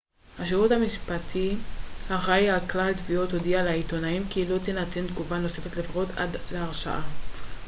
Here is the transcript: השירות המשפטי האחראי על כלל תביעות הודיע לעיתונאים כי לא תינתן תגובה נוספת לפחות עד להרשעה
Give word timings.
השירות 0.39 0.71
המשפטי 0.71 1.55
האחראי 2.09 2.49
על 2.49 2.59
כלל 2.59 2.93
תביעות 2.93 3.31
הודיע 3.33 3.63
לעיתונאים 3.63 4.23
כי 4.29 4.45
לא 4.47 4.57
תינתן 4.57 5.07
תגובה 5.07 5.37
נוספת 5.39 5.77
לפחות 5.77 6.07
עד 6.17 6.29
להרשעה 6.51 7.01